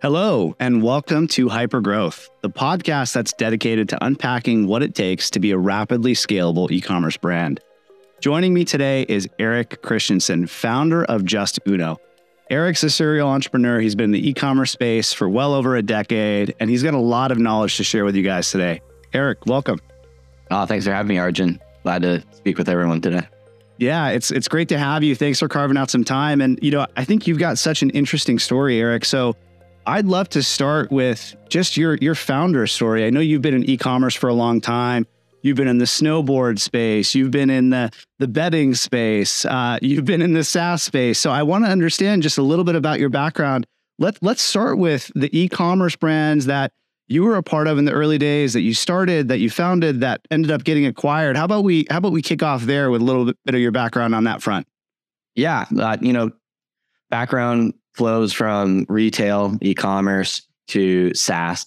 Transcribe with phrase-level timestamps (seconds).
[0.00, 5.40] Hello, and welcome to Hypergrowth, the podcast that's dedicated to unpacking what it takes to
[5.40, 7.58] be a rapidly scalable e commerce brand.
[8.20, 11.96] Joining me today is Erik Christiansen, founder of Just Uno.
[12.48, 13.80] Erik's a serial entrepreneur.
[13.80, 16.94] He's been in the e commerce space for well over a decade, and he's got
[16.94, 18.80] a lot of knowledge to share with you guys today.
[19.12, 19.80] Erik, welcome.
[20.52, 21.58] Oh, thanks for having me, Arjun.
[21.82, 23.26] Glad to speak with everyone today.
[23.78, 25.16] Yeah, it's it's great to have you.
[25.16, 26.40] Thanks for carving out some time.
[26.40, 29.04] And you know, I think you've got such an interesting story, Eric.
[29.04, 29.34] So
[29.88, 33.06] I'd love to start with just your your founder story.
[33.06, 35.06] I know you've been in e-commerce for a long time.
[35.40, 37.14] You've been in the snowboard space.
[37.14, 39.46] You've been in the the bedding space.
[39.46, 41.18] Uh, you've been in the SaaS space.
[41.18, 43.66] So I want to understand just a little bit about your background.
[43.98, 46.74] Let Let's start with the e-commerce brands that
[47.06, 50.00] you were a part of in the early days that you started, that you founded,
[50.02, 51.34] that ended up getting acquired.
[51.34, 53.72] How about we How about we kick off there with a little bit of your
[53.72, 54.66] background on that front?
[55.34, 56.30] Yeah, uh, you know,
[57.08, 61.66] background flows from retail, e-commerce to SaaS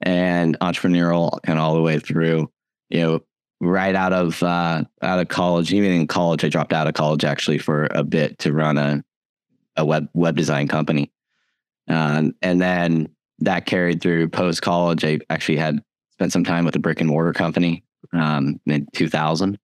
[0.00, 2.50] and entrepreneurial and all the way through.
[2.88, 3.20] You know,
[3.60, 7.24] right out of uh, out of college, even in college, I dropped out of college
[7.24, 9.04] actually for a bit to run a
[9.76, 11.12] a web web design company,
[11.88, 13.08] um, and then
[13.40, 15.04] that carried through post college.
[15.04, 19.58] I actually had spent some time with a brick and mortar company um, in 2000,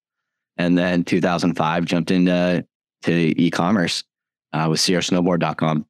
[0.56, 2.66] and then 2005 jumped into
[3.02, 4.04] to e-commerce
[4.56, 5.86] uh, with sierrasnowboard.com.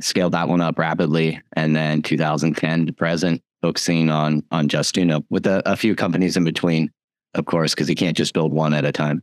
[0.00, 1.40] Scaled that one up rapidly.
[1.52, 6.44] And then 2010 to present, focusing on on Justuno with a, a few companies in
[6.44, 6.90] between,
[7.34, 9.22] of course, because you can't just build one at a time.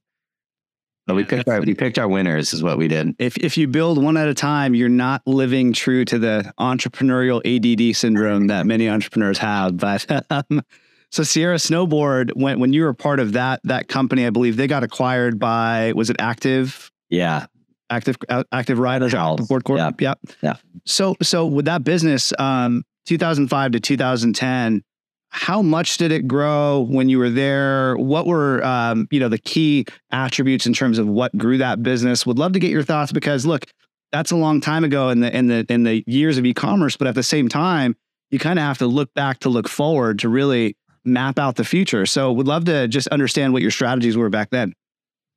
[1.08, 3.16] But we picked our we picked our winners is what we did.
[3.20, 7.42] If if you build one at a time, you're not living true to the entrepreneurial
[7.44, 9.76] ADD syndrome that many entrepreneurs have.
[9.78, 10.62] But um,
[11.10, 14.68] so Sierra Snowboard, when when you were part of that that company, I believe they
[14.68, 16.90] got acquired by was it Active?
[17.10, 17.48] Yeah,
[17.92, 19.48] active uh, active riders Charles.
[19.48, 19.80] board corp.
[19.80, 19.92] Yeah.
[20.00, 20.34] yeah.
[20.42, 20.56] Yeah.
[20.86, 24.84] So so with that business, um, 2005 to 2010,
[25.30, 27.96] how much did it grow when you were there?
[27.98, 32.26] What were um, you know the key attributes in terms of what grew that business?
[32.26, 33.66] Would love to get your thoughts because look,
[34.12, 37.08] that's a long time ago in the in the in the years of e-commerce, but
[37.08, 37.96] at the same time,
[38.30, 41.64] you kind of have to look back to look forward to really map out the
[41.66, 42.06] future.
[42.06, 44.74] So would love to just understand what your strategies were back then.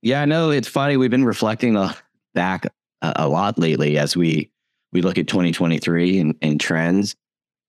[0.02, 0.96] Yeah, I know it's funny.
[0.96, 1.96] We've been reflecting a,
[2.34, 2.66] back
[3.02, 4.50] a, a lot lately as we
[4.92, 7.16] we look at 2023 and, and trends.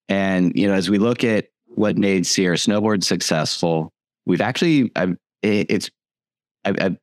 [0.08, 3.92] And you know, as we look at what made Sierra Snowboard successful,
[4.26, 5.90] we've actually I've, it's
[6.64, 6.98] I've, I've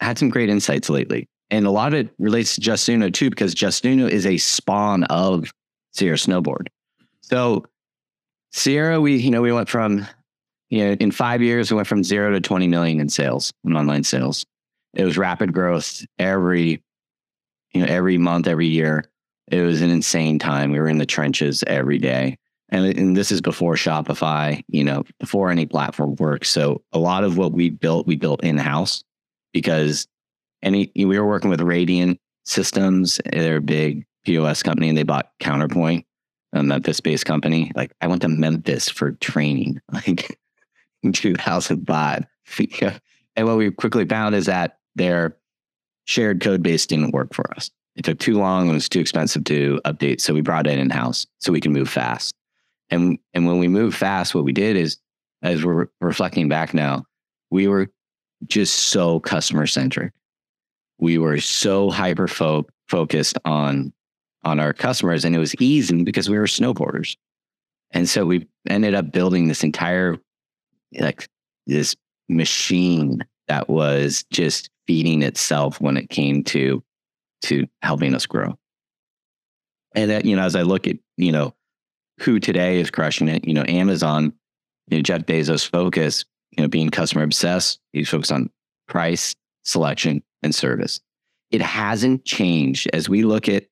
[0.00, 3.54] had some great insights lately, and a lot of it relates to Justuno too, because
[3.54, 5.50] Justuno is a spawn of
[5.92, 6.68] Sierra Snowboard.
[7.22, 7.64] So
[8.52, 10.06] Sierra, we you know we went from
[10.70, 13.76] you know in five years we went from zero to 20 million in sales in
[13.76, 14.46] online sales
[14.94, 16.82] it was rapid growth every
[17.72, 19.04] you know every month every year.
[19.48, 20.72] It was an insane time.
[20.72, 22.38] We were in the trenches every day.
[22.70, 26.48] And, and this is before shopify you know before any platform works.
[26.48, 29.04] So a lot of what we built we built in house
[29.52, 30.06] because
[30.62, 33.20] any we were working with radiant systems.
[33.30, 36.06] They're a big pos company and they bought counterpoint
[36.54, 37.72] a memphis based company.
[37.74, 40.38] Like i went to memphis for training like
[41.02, 42.24] in 2005
[43.36, 45.36] and what we quickly found is that their
[46.06, 47.70] shared code base didn't work for us.
[47.96, 48.68] It took too long.
[48.68, 50.20] It was too expensive to update.
[50.20, 52.34] So we brought it in house so we can move fast.
[52.90, 54.98] And, and when we moved fast, what we did is,
[55.42, 57.04] as we're reflecting back now,
[57.50, 57.90] we were
[58.46, 60.12] just so customer centric.
[60.98, 63.92] We were so hyper fo- focused on,
[64.44, 65.24] on our customers.
[65.24, 67.16] And it was easy because we were snowboarders.
[67.92, 70.18] And so we ended up building this entire,
[70.98, 71.28] like,
[71.66, 71.94] this
[72.28, 76.82] machine that was just feeding itself when it came to
[77.42, 78.58] to helping us grow.
[79.94, 81.54] And that, you know, as I look at, you know,
[82.20, 84.32] who today is crushing it, you know, Amazon,
[84.88, 88.50] you know, Jeff Bezos' focus, you know, being customer obsessed, he's focused on
[88.88, 89.34] price,
[89.64, 91.00] selection, and service.
[91.50, 93.66] It hasn't changed as we look at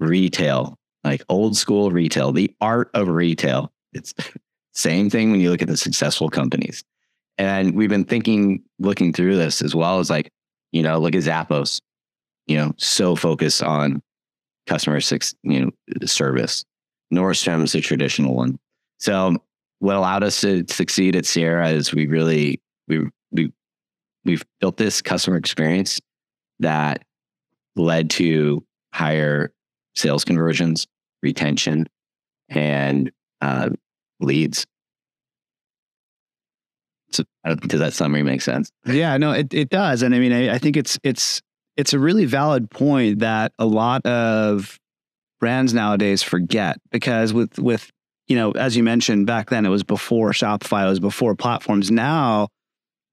[0.00, 3.72] retail, like old school retail, the art of retail.
[3.92, 4.14] It's
[4.72, 6.84] same thing when you look at the successful companies.
[7.38, 10.30] And we've been thinking, looking through this as well as like,
[10.76, 11.80] you know, look at Zappos,
[12.46, 14.02] you know, so focused on
[14.66, 15.70] customer six, you know,
[16.04, 16.66] service.
[17.12, 18.58] Nordstrom's a traditional one.
[18.98, 19.36] So
[19.78, 23.50] what allowed us to succeed at Sierra is we really we we
[24.26, 25.98] we've built this customer experience
[26.58, 27.02] that
[27.74, 28.62] led to
[28.92, 29.52] higher
[29.94, 30.86] sales conversions,
[31.22, 31.86] retention,
[32.50, 33.70] and uh,
[34.20, 34.66] leads.
[37.44, 38.70] Does that summary make sense?
[38.84, 40.02] Yeah, no, it, it does.
[40.02, 41.42] And I mean, I, I think it's it's
[41.76, 44.78] it's a really valid point that a lot of
[45.40, 47.90] brands nowadays forget because with with
[48.26, 51.90] you know as you mentioned back then it was before Shopify it was before platforms
[51.90, 52.48] now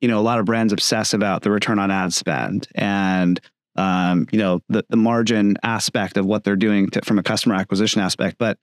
[0.01, 3.39] you know a lot of brands obsess about the return on ad spend and
[3.75, 7.55] um, you know the the margin aspect of what they're doing to, from a customer
[7.55, 8.57] acquisition aspect but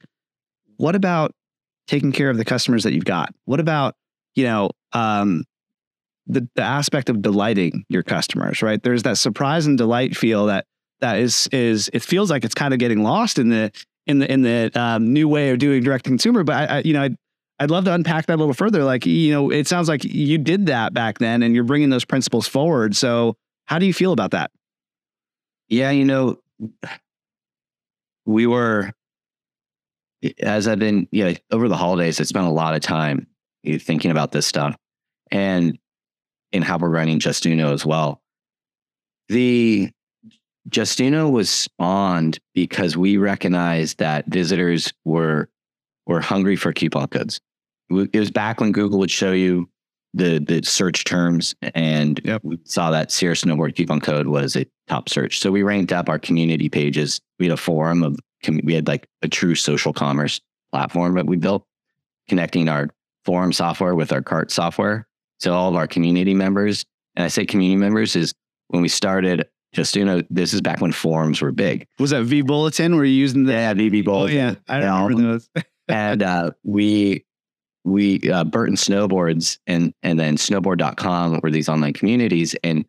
[0.76, 1.32] what about
[1.86, 3.94] taking care of the customers that you've got what about
[4.35, 5.44] you know um,
[6.27, 10.67] the, the aspect of delighting your customers right there's that surprise and delight feel that
[11.00, 13.73] that is is it feels like it's kind of getting lost in the
[14.06, 16.44] in the in the um, new way of doing direct consumer.
[16.44, 17.17] But I, I you know, I'd,
[17.59, 18.85] I'd love to unpack that a little further.
[18.85, 22.05] Like you know, it sounds like you did that back then, and you're bringing those
[22.05, 22.97] principles forward.
[22.97, 23.37] So
[23.67, 24.50] how do you feel about that?
[25.69, 26.38] Yeah, you know,
[28.27, 28.93] we were
[30.41, 32.21] as I've been yeah over the holidays.
[32.21, 33.27] I spent a lot of time
[33.64, 34.76] thinking about this stuff
[35.30, 35.78] and
[36.52, 38.20] in how we're running Justuno as well.
[39.28, 39.90] The
[40.68, 45.48] Justuno was spawned because we recognized that visitors were
[46.06, 47.40] were hungry for coupon codes.
[47.90, 49.68] It was back when Google would show you
[50.14, 52.42] the the search terms, and yep.
[52.44, 55.38] we saw that Sierra Snowboard coupon code was a top search.
[55.38, 57.20] So we ranked up our community pages.
[57.38, 58.18] We had a forum of
[58.64, 60.40] we had like a true social commerce
[60.72, 61.64] platform that we built,
[62.28, 62.88] connecting our
[63.25, 65.06] forum software with our cart software.
[65.38, 66.84] So all of our community members,
[67.17, 68.34] and I say community members is
[68.69, 71.87] when we started just you know, this is back when forums were big.
[71.99, 72.96] Was that vBulletin?
[72.96, 74.37] Were you using the yeah VB Bulletin?
[74.37, 75.49] Oh yeah, I remember those.
[75.88, 77.25] and uh, we
[77.84, 82.84] we uh, Burton Snowboards and and then Snowboard.com were these online communities, and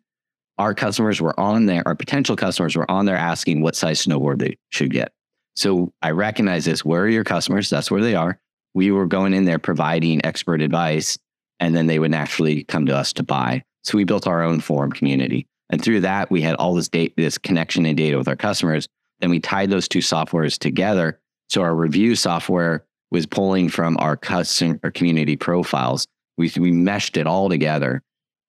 [0.58, 1.82] our customers were on there.
[1.86, 5.12] Our potential customers were on there asking what size snowboard they should get.
[5.56, 6.84] So I recognize this.
[6.84, 7.70] Where are your customers?
[7.70, 8.40] That's where they are.
[8.74, 11.18] We were going in there providing expert advice,
[11.60, 13.62] and then they would naturally come to us to buy.
[13.84, 15.46] So we built our own forum community.
[15.70, 18.88] And through that, we had all this data, this connection and data with our customers.
[19.20, 21.20] Then we tied those two softwares together.
[21.48, 26.06] So our review software was pulling from our customer community profiles.
[26.38, 28.02] We, we meshed it all together.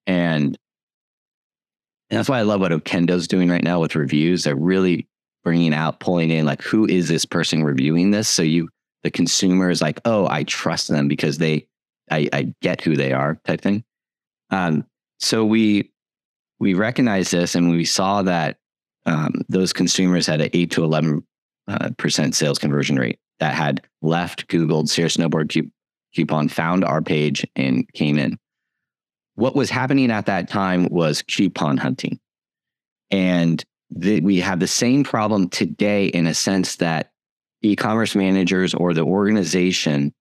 [0.07, 0.57] And,
[2.09, 4.43] and that's why I love what Okendo's doing right now with reviews.
[4.43, 5.07] They're really
[5.43, 8.29] bringing out, pulling in like, who is this person reviewing this?
[8.29, 8.69] So you,
[9.03, 11.67] the consumer is like, oh, I trust them because they,
[12.09, 13.83] I, I get who they are type thing.
[14.49, 14.85] Um,
[15.19, 15.91] so we
[16.59, 18.57] we recognized this and we saw that
[19.05, 21.23] um, those consumers had an 8 to 11
[21.67, 25.69] uh, percent sales conversion rate that had left googled Sierra snowboard
[26.15, 28.37] coupon found our page and came in
[29.35, 32.19] what was happening at that time was coupon hunting
[33.11, 37.12] and the, we have the same problem today in a sense that
[37.63, 40.13] e-commerce managers or the organization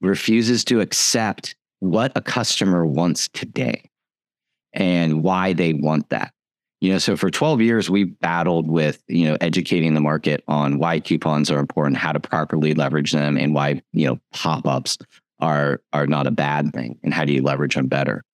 [0.00, 3.90] refuses to accept what a customer wants today
[4.72, 6.32] and why they want that.
[6.80, 10.78] You know, so for 12 years, we battled with, you know, educating the market on
[10.78, 14.98] why coupons are important, how to properly leverage them, and why, you know, pop-ups
[15.38, 18.24] are are not a bad thing and how do you leverage them better.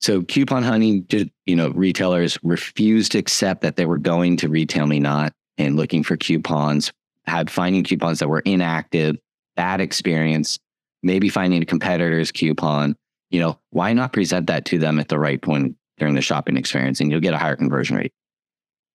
[0.00, 1.06] So coupon hunting,
[1.46, 6.16] you know, retailers refused to accept that they were going to RetailMeNot and looking for
[6.16, 6.92] coupons,
[7.26, 9.16] had finding coupons that were inactive,
[9.56, 10.58] bad experience,
[11.02, 12.96] maybe finding a competitor's coupon
[13.30, 16.56] you know, why not present that to them at the right point during the shopping
[16.56, 18.12] experience and you'll get a higher conversion rate.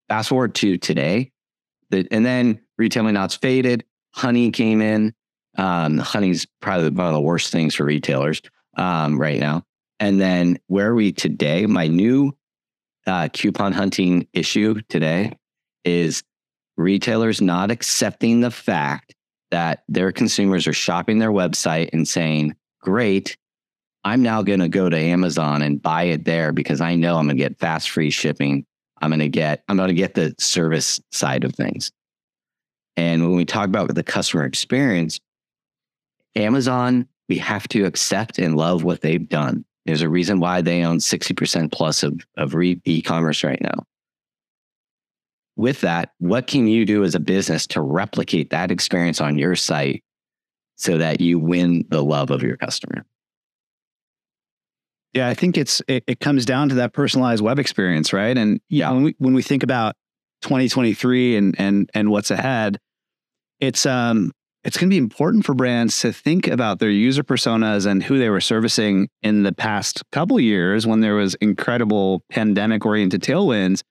[0.10, 1.32] Fast forward to today,
[1.90, 3.84] the, and then RetailMeNot's faded.
[4.14, 5.14] Honey came in.
[5.58, 8.42] Um, honey's probably one of the worst things for retailers
[8.78, 9.64] um, right now.
[10.00, 11.66] And then where are we today?
[11.66, 12.36] My new
[13.06, 15.38] uh, coupon hunting issue today
[15.84, 16.24] is
[16.82, 19.14] retailers not accepting the fact
[19.52, 23.38] that their consumers are shopping their website and saying, Great,
[24.04, 27.28] I'm now going to go to Amazon and buy it there because I know I'm
[27.28, 28.66] going to get fast free shipping.
[29.02, 31.92] I'm going to get I'm going to get the service side of things.
[32.98, 35.20] And when we talk about the customer experience,
[36.36, 39.66] Amazon, we have to accept and love what they've done.
[39.86, 43.86] There's a reason why they own 60% plus of, of e-commerce right now.
[45.56, 49.56] With that, what can you do as a business to replicate that experience on your
[49.56, 50.04] site
[50.76, 53.06] so that you win the love of your customer?
[55.14, 58.38] Yeah, I think it's it, it, comes down to that personalized web experience, right?
[58.38, 59.96] And yeah, when we when we think about
[60.42, 62.80] 2023 and and and what's ahead,
[63.60, 64.32] it's um
[64.64, 68.20] it's going to be important for brands to think about their user personas and who
[68.20, 73.82] they were servicing in the past couple years when there was incredible pandemic oriented tailwinds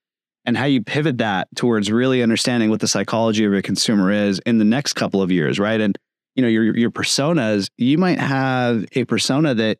[0.50, 4.40] and how you pivot that towards really understanding what the psychology of a consumer is
[4.40, 5.80] in the next couple of years, right?
[5.80, 5.96] And
[6.34, 9.78] you know, your your personas, you might have a persona that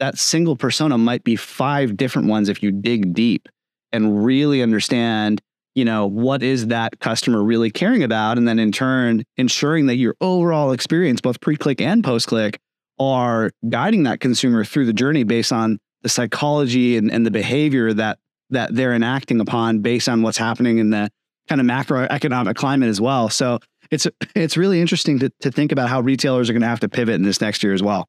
[0.00, 3.48] that single persona might be five different ones if you dig deep
[3.90, 5.40] and really understand
[5.74, 8.36] you know, what is that customer really caring about?
[8.36, 12.58] And then in turn, ensuring that your overall experience, both pre click and post click,
[12.98, 17.94] are guiding that consumer through the journey based on the psychology and, and the behavior
[17.94, 18.18] that
[18.52, 21.10] that they're enacting upon based on what's happening in the
[21.48, 23.28] kind of macroeconomic climate as well.
[23.28, 23.58] So
[23.90, 26.88] it's it's really interesting to, to think about how retailers are going to have to
[26.88, 28.08] pivot in this next year as well.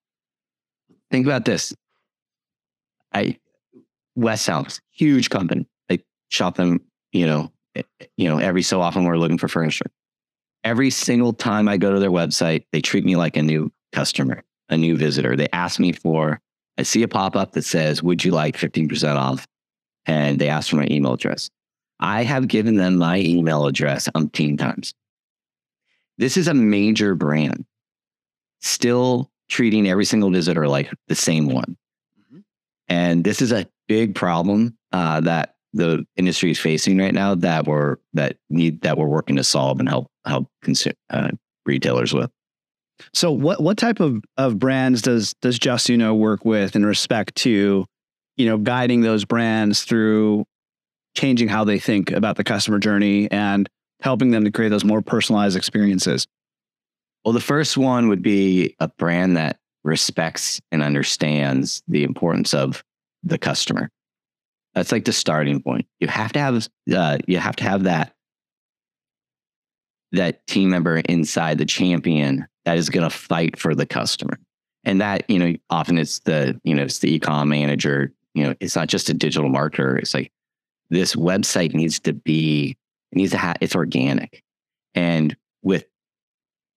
[1.12, 1.74] Think about this.
[3.14, 3.38] I
[4.16, 5.68] West House, huge company.
[5.90, 6.82] I shop them,
[7.12, 7.52] you know,
[8.18, 9.86] you know, every so often we're looking for furniture.
[10.64, 14.44] Every single time I go to their website, they treat me like a new customer,
[14.70, 15.36] a new visitor.
[15.36, 16.40] They ask me for,
[16.78, 19.46] I see a pop up that says, Would you like 15% off?
[20.06, 21.50] And they asked for my email address.
[22.00, 24.94] I have given them my email address umpteen times.
[26.18, 27.66] This is a major brand,
[28.62, 31.78] still treating every single visitor like the same one.
[32.20, 32.40] Mm-hmm.
[32.88, 37.66] And this is a big problem uh, that the industry is facing right now that
[37.66, 41.30] we're that need that we're working to solve and help help consume, uh,
[41.66, 42.30] retailers with.
[43.14, 47.86] So what what type of, of brands does does Justuno work with in respect to,
[48.38, 50.46] you know, guiding those brands through
[51.16, 53.70] changing how they think about the customer journey and
[54.02, 56.28] helping them to create those more personalized experiences?
[57.24, 62.84] Well, the first one would be a brand that respects and understands the importance of
[63.24, 63.90] the customer.
[64.74, 65.86] That's like the starting point.
[66.00, 68.14] You have to have uh, you have to have that
[70.14, 74.40] that team member inside the champion that is going to fight for the customer.
[74.86, 78.56] And that, you know, often it's the, you know, it's the ecom manager, you know,
[78.60, 79.98] it's not just a digital marketer.
[80.00, 80.32] It's like
[80.90, 82.78] this website needs to be,
[83.12, 84.44] it needs to have, it's organic.
[84.96, 85.86] And with,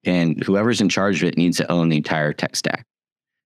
[0.04, 2.86] and whoever's in charge of it needs to own the entire tech stack.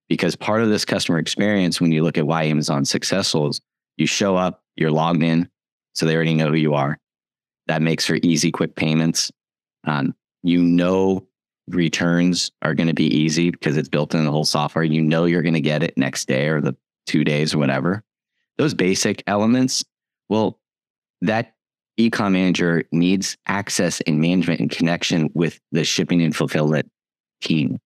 [0.07, 3.61] Because part of this customer experience, when you look at why Amazon's successful, is
[3.97, 5.49] you show up, you're logged in,
[5.93, 6.97] so they already know who you are.
[7.67, 9.31] That makes for easy, quick payments.
[9.85, 10.13] Um,
[10.43, 11.25] you know
[11.69, 14.83] returns are going to be easy because it's built in the whole software.
[14.83, 16.75] You know you're going to get it next day or the
[17.05, 18.03] two days or whatever.
[18.57, 19.83] Those basic elements,
[20.29, 20.59] well,
[21.21, 21.55] that
[21.99, 26.89] ecom manager needs access and management and connection with the shipping and fulfillment
[27.41, 27.79] team.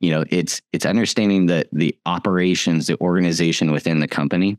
[0.00, 4.58] You know, it's it's understanding the the operations, the organization within the company,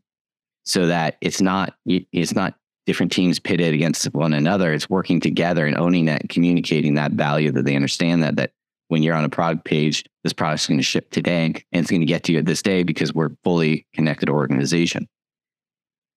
[0.66, 2.56] so that it's not it's not
[2.86, 4.74] different teams pitted against one another.
[4.74, 8.52] It's working together and owning that communicating that value that they understand that that
[8.90, 12.02] when you're on a product page, this product's going to ship today and it's going
[12.02, 15.08] to get to you this day because we're fully connected organization.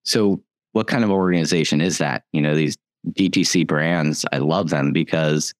[0.04, 2.24] So what kind of organization is that?
[2.32, 2.76] You know, these
[3.10, 5.54] DTC brands, I love them because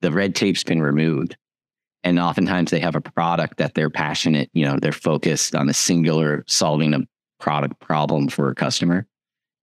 [0.00, 1.36] the red tape's been removed.
[2.04, 5.74] And oftentimes they have a product that they're passionate, you know, they're focused on a
[5.74, 7.00] singular solving a
[7.38, 9.06] product problem for a customer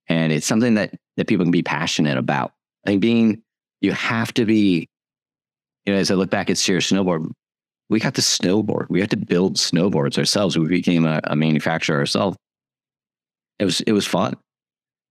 [0.09, 2.53] and it's something that that people can be passionate about.
[2.85, 3.41] I think being
[3.81, 4.89] you have to be,
[5.87, 7.31] you know, as I look back at Sierra Snowboard,
[7.89, 8.89] we got to snowboard.
[8.89, 10.57] We had to build snowboards ourselves.
[10.57, 12.37] We became a, a manufacturer ourselves.
[13.57, 14.35] It was it was fun.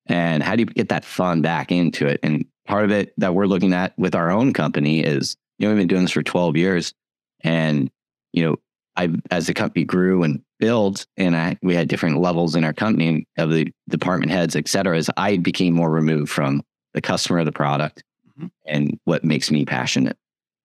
[0.06, 2.21] And how do you get that fun back into it?
[2.23, 5.75] And part of it that we're looking at with our own company is, you know,
[5.75, 6.92] we've been doing this for 12 years.
[7.40, 7.90] And,
[8.33, 8.56] you know,
[8.97, 12.75] I as the company grew and built, and I we had different levels in our
[12.75, 17.38] company of the department heads, et cetera, as I became more removed from the customer
[17.38, 18.04] of the product
[18.38, 18.49] mm-hmm.
[18.66, 20.16] and what makes me passionate,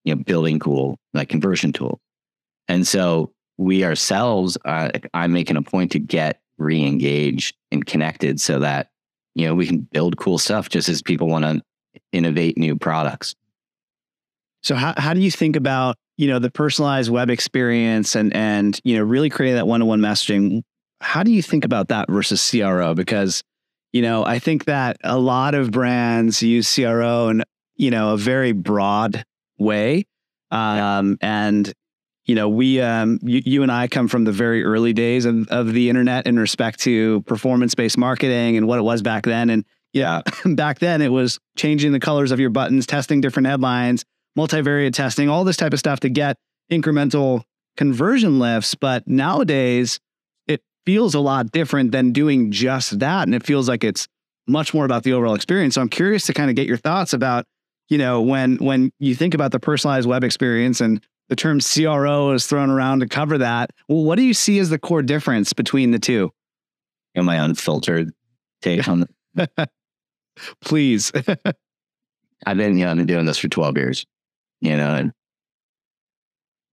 [0.03, 1.99] you know, building cool like conversion tool.
[2.67, 8.59] And so we ourselves, uh, I'm making a point to get re-engaged and connected so
[8.59, 8.89] that
[9.33, 11.61] you know we can build cool stuff just as people want to
[12.11, 13.35] innovate new products.
[14.61, 18.79] So how how do you think about you know the personalized web experience and and
[18.83, 20.61] you know really creating that one-on-one messaging
[21.01, 23.43] how do you think about that versus cro because
[23.91, 27.43] you know i think that a lot of brands use cro and,
[27.75, 29.23] you know a very broad
[29.61, 30.05] way
[30.51, 31.73] um, and
[32.25, 35.47] you know we um, you, you, and i come from the very early days of,
[35.49, 39.49] of the internet in respect to performance based marketing and what it was back then
[39.49, 44.05] and yeah back then it was changing the colors of your buttons testing different headlines
[44.37, 46.37] multivariate testing, all this type of stuff to get
[46.71, 47.43] incremental
[47.77, 48.75] conversion lifts.
[48.75, 49.99] But nowadays,
[50.47, 53.23] it feels a lot different than doing just that.
[53.23, 54.07] And it feels like it's
[54.47, 55.75] much more about the overall experience.
[55.75, 57.45] So I'm curious to kind of get your thoughts about,
[57.91, 62.31] you know, when when you think about the personalized web experience and the term CRO
[62.31, 63.71] is thrown around to cover that.
[63.87, 66.31] Well, what do you see as the core difference between the two?
[67.15, 68.11] Know, my unfiltered
[68.61, 69.05] take on
[69.35, 69.69] the
[70.61, 71.11] Please.
[72.45, 74.05] I've been, you know, I've been doing this for 12 years
[74.61, 75.11] you know, and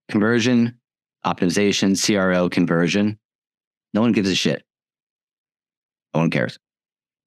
[0.09, 0.79] conversion,
[1.25, 3.19] optimization, CRO conversion.
[3.95, 4.63] No one gives a shit.
[6.15, 6.59] No one cares.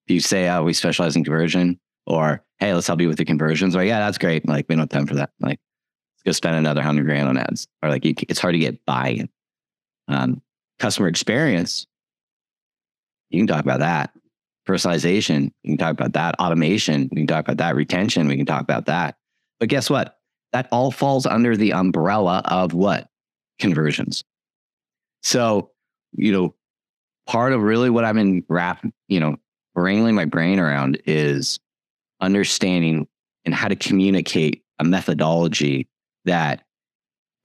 [0.05, 3.25] If you say, oh, we specialize in conversion, Or, hey, let's help you with the
[3.25, 3.75] conversions.
[3.75, 4.47] Or, yeah, that's great.
[4.47, 5.31] Like, we don't have time for that.
[5.39, 5.59] Like,
[6.15, 7.67] let's go spend another hundred grand on ads.
[7.81, 9.27] Or like, you, it's hard to get buy-in.
[10.07, 10.41] Um,
[10.79, 11.87] customer experience,
[13.31, 14.11] you can talk about that.
[14.67, 16.39] Personalization, you can talk about that.
[16.39, 17.75] Automation, we can talk about that.
[17.75, 19.17] Retention, we can talk about that.
[19.59, 20.19] But guess what?
[20.53, 23.09] That all falls under the umbrella of what?
[23.57, 24.23] Conversions.
[25.23, 25.71] So,
[26.13, 26.53] you know,
[27.25, 29.37] part of really what I've been wrap, you know,
[29.73, 31.59] wrangling my brain around is
[32.21, 33.07] understanding
[33.45, 35.87] and how to communicate a methodology
[36.25, 36.63] that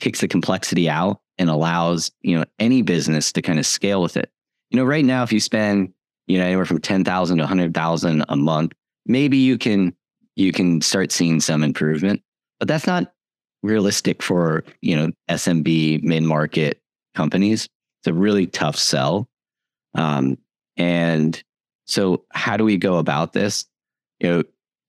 [0.01, 4.17] takes the complexity out and allows, you know, any business to kind of scale with
[4.17, 4.31] it.
[4.71, 5.93] You know, right now, if you spend,
[6.27, 8.73] you know, anywhere from 10,000 to 100,000 a month,
[9.07, 9.95] maybe you can,
[10.35, 12.23] you can start seeing some improvement,
[12.59, 13.13] but that's not
[13.63, 16.81] realistic for, you know, SMB mid market
[17.15, 17.69] companies.
[18.01, 19.29] It's a really tough sell.
[19.95, 20.39] Um,
[20.77, 21.43] and
[21.87, 23.65] so how do we go about this?
[24.21, 24.43] You know,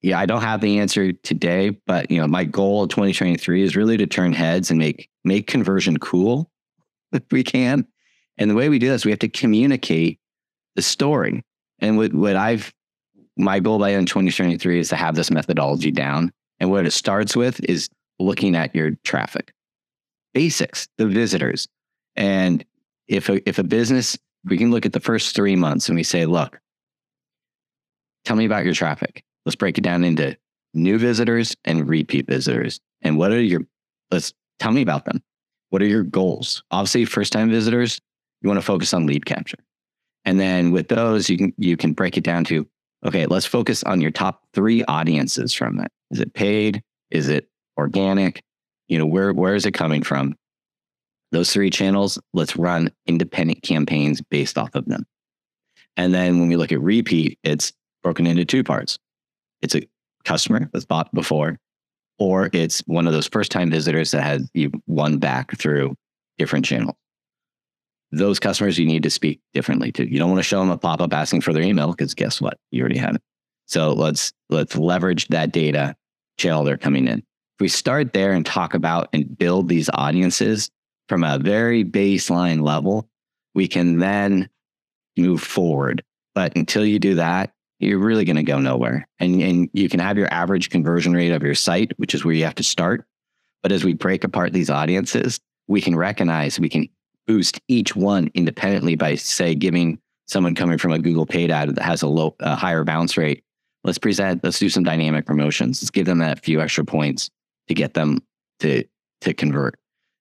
[0.07, 3.75] yeah, I don't have the answer today, but you know, my goal of 2023 is
[3.75, 6.49] really to turn heads and make make conversion cool
[7.11, 7.85] if we can.
[8.37, 10.19] And the way we do this, we have to communicate
[10.75, 11.43] the story.
[11.79, 12.73] And what, what I've
[13.35, 16.31] my goal by end 2023 is to have this methodology down.
[16.59, 19.53] And what it starts with is looking at your traffic,
[20.33, 21.67] basics, the visitors.
[22.15, 22.63] And
[23.07, 26.03] if a, if a business, we can look at the first three months and we
[26.03, 26.59] say, look,
[28.23, 29.23] tell me about your traffic.
[29.47, 30.35] Let's break it down into
[30.73, 32.81] new visitors and repeat visitors.
[33.01, 33.61] And what are your,
[34.11, 35.23] let's tell me about them.
[35.69, 36.63] What are your goals?
[36.69, 38.01] Obviously, first time visitors,
[38.41, 39.59] you want to focus on lead capture.
[40.25, 42.67] And then with those, you can, you can break it down to,
[43.05, 45.93] okay, let's focus on your top three audiences from that.
[46.11, 46.83] Is it paid?
[47.09, 48.43] Is it organic?
[48.89, 50.35] You know, where, where is it coming from?
[51.31, 55.05] Those three channels, let's run independent campaigns based off of them.
[55.95, 57.71] And then when we look at repeat, it's
[58.03, 58.99] broken into two parts
[59.61, 59.81] it's a
[60.23, 61.57] customer that's bought before,
[62.19, 65.95] or it's one of those first time visitors that has you won back through
[66.37, 66.95] different channels.
[68.12, 70.10] Those customers you need to speak differently to.
[70.10, 72.39] You don't want to show them a pop up asking for their email because guess
[72.39, 72.58] what?
[72.71, 73.21] You already have it.
[73.65, 75.95] So let's let's leverage that data
[76.38, 77.19] channel they're coming in.
[77.19, 80.69] If we start there and talk about and build these audiences
[81.10, 83.10] from a very baseline level,
[83.55, 84.49] we can then
[85.17, 86.03] move forward.
[86.36, 89.07] But until you do that, you're really going to go nowhere.
[89.19, 92.33] And, and you can have your average conversion rate of your site, which is where
[92.33, 93.05] you have to start.
[93.63, 96.89] But as we break apart these audiences, we can recognize, we can
[97.27, 101.81] boost each one independently by, say, giving someone coming from a Google paid ad that
[101.83, 103.43] has a low, a higher bounce rate.
[103.83, 105.81] Let's present, let's do some dynamic promotions.
[105.81, 107.29] Let's give them that few extra points
[107.67, 108.19] to get them
[108.59, 108.83] to,
[109.21, 109.75] to convert.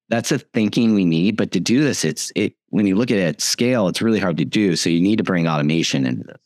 [0.08, 1.36] That's a thinking we need.
[1.36, 4.20] But to do this, it's it when you look at it at scale, it's really
[4.20, 4.76] hard to do.
[4.76, 6.36] So you need to bring automation into this.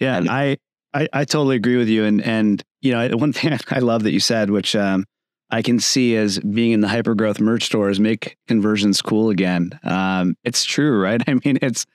[0.00, 0.56] Yeah, and I,
[0.92, 2.04] I, I totally agree with you.
[2.04, 5.04] And and you know, one thing I love that you said, which um,
[5.50, 9.78] I can see as being in the hyper growth merch stores, make conversions cool again.
[9.82, 11.22] Um, it's true, right?
[11.28, 11.86] I mean, it's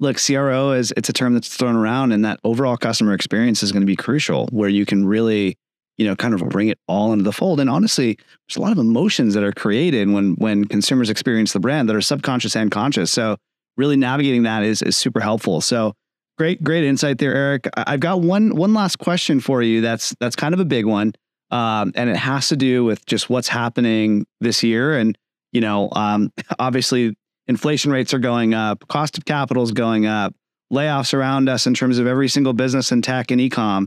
[0.00, 3.72] look, CRO is it's a term that's thrown around, and that overall customer experience is
[3.72, 5.56] going to be crucial, where you can really,
[5.96, 7.60] you know, kind of bring it all into the fold.
[7.60, 11.60] And honestly, there's a lot of emotions that are created when when consumers experience the
[11.60, 13.10] brand that are subconscious and conscious.
[13.12, 13.36] So
[13.76, 15.60] really navigating that is is super helpful.
[15.60, 15.94] So
[16.36, 17.68] Great, great insight there, Erik.
[17.76, 19.80] I've got one one last question for you.
[19.80, 21.14] That's that's kind of a big one,
[21.52, 24.98] um, and it has to do with just what's happening this year.
[24.98, 25.16] And
[25.52, 27.16] you know, um, obviously,
[27.46, 30.34] inflation rates are going up, cost of capital is going up,
[30.72, 33.86] layoffs around us in terms of every single business in tech and ecom.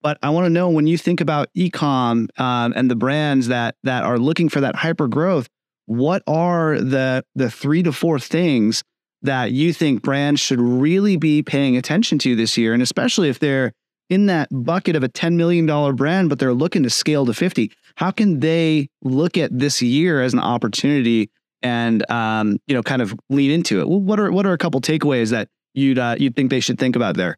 [0.00, 3.74] But I want to know when you think about ecom um, and the brands that
[3.82, 5.48] that are looking for that hyper growth,
[5.86, 8.84] what are the the three to four things
[9.22, 12.72] that you think brands should really be paying attention to this year?
[12.72, 13.72] And especially if they're
[14.10, 17.70] in that bucket of a $10 million brand, but they're looking to scale to 50,
[17.96, 21.30] how can they look at this year as an opportunity
[21.62, 23.88] and, um, you know, kind of lean into it?
[23.88, 26.78] Well, what are, what are a couple takeaways that you'd, uh, you'd think they should
[26.78, 27.36] think about there?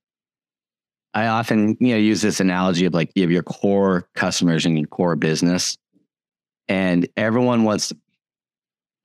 [1.12, 4.78] I often, you know, use this analogy of like you have your core customers and
[4.78, 5.76] your core business,
[6.68, 7.92] and everyone wants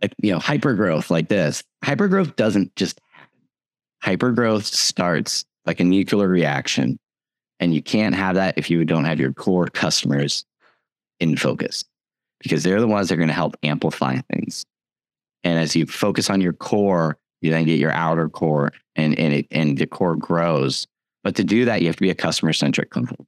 [0.02, 3.38] like you know hypergrowth like this hypergrowth doesn't just happen.
[4.02, 7.00] Hyper growth starts like a nuclear reaction
[7.60, 10.46] and you can't have that if you don't have your core customers
[11.20, 11.84] in focus
[12.42, 14.66] because they're the ones that are going to help amplify things.
[15.44, 19.34] And as you focus on your core you then get your outer core and and
[19.34, 20.88] it and the core grows.
[21.24, 23.26] But to do that you have to be a customer centric company.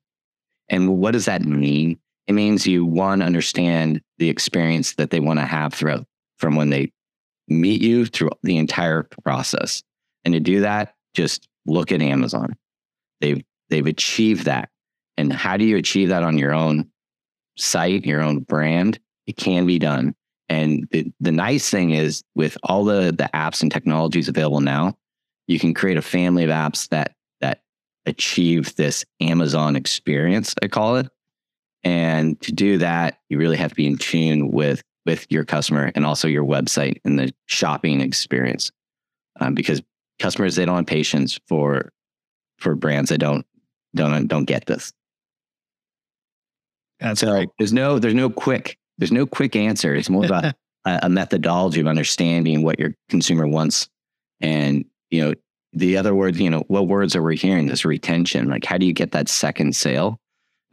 [0.70, 2.00] And what does that mean?
[2.28, 6.06] It means you one understand the experience that they want to have throughout
[6.38, 6.92] from when they
[7.48, 9.84] meet you through the entire process.
[10.26, 12.56] And to do that, just look at Amazon.
[13.22, 14.70] They've they've achieved that.
[15.18, 16.90] And how do you achieve that on your own
[17.58, 19.00] site, your own brand?
[19.26, 20.16] It can be done.
[20.50, 24.98] And the, the nice thing is with all the, the apps and technologies available now,
[25.48, 27.62] you can create a family of apps that that
[28.06, 31.10] achieve this Amazon experience, I call it.
[31.84, 35.92] And to do that, you really have to be in tune with with your customer
[35.96, 38.72] and also your website and the shopping experience,
[39.40, 39.82] um, because
[40.20, 41.92] customers they don't have patience for
[42.60, 43.46] for brands that don't
[43.96, 44.94] don't don't get this.
[47.00, 47.50] That's so right.
[47.58, 49.96] there's no there's no quick there's no quick answer.
[49.96, 50.46] It's more about
[50.86, 53.88] a, a methodology of understanding what your consumer wants,
[54.42, 55.34] and you know
[55.72, 56.40] the other words.
[56.40, 57.68] You know what words are we hearing?
[57.68, 58.50] This retention.
[58.50, 60.20] Like how do you get that second sale?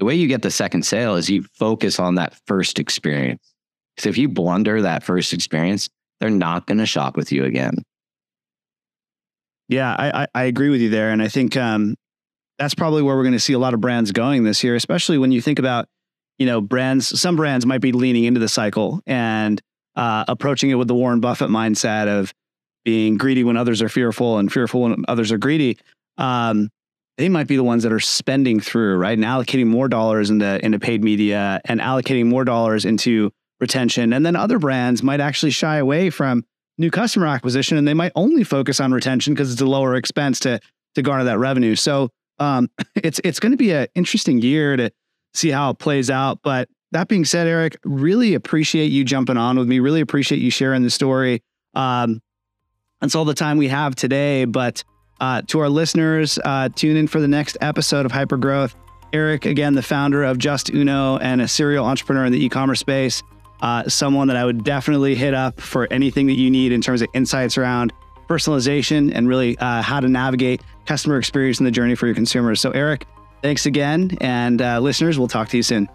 [0.01, 3.54] The way you get the second sale is you focus on that first experience.
[3.99, 5.89] So if you blunder that first experience,
[6.21, 7.75] they're not going to shop with you again.
[9.69, 11.97] Yeah, I, I, I agree with you there, and I think um,
[12.59, 15.19] that's probably where we're going to see a lot of brands going this year, especially
[15.19, 15.87] when you think about
[16.39, 17.19] you know brands.
[17.19, 19.61] Some brands might be leaning into the cycle and
[19.97, 22.33] uh, approaching it with the Warren Buffett mindset of
[22.85, 25.79] being greedy when others are fearful and fearful when others are greedy.
[26.19, 26.69] Um,
[27.17, 30.63] they might be the ones that are spending through right and allocating more dollars into
[30.65, 33.31] into paid media and allocating more dollars into
[33.65, 34.13] retention.
[34.13, 36.45] And then other brands might actually shy away from
[36.77, 40.39] new customer acquisition and they might only focus on retention because it's a lower expense
[40.41, 40.61] to
[40.95, 41.75] to garner that revenue.
[41.75, 44.91] So um, it's it's going to be an interesting year to
[45.33, 46.41] see how it plays out.
[46.43, 49.81] But that being said, Erik, really appreciate you jumping on with me.
[49.81, 51.43] Really appreciate you sharing the story.
[51.75, 52.21] Um,
[53.01, 54.45] that's all the time we have today.
[54.45, 54.85] But
[55.21, 58.75] uh, to our listeners, uh, tune in for the next episode of Hypergrowth.
[59.13, 63.23] Erik, again, the founder of Justuno and a serial entrepreneur in the e-commerce space
[63.61, 67.03] uh, someone that I would definitely hit up for anything that you need in terms
[67.03, 67.93] of insights around
[68.29, 72.61] personalization and really uh, how to navigate customer experience in the journey for your consumers.
[72.61, 73.07] So, Erik,
[73.43, 74.17] thanks again.
[74.21, 75.89] And uh, listeners, we'll talk to you soon.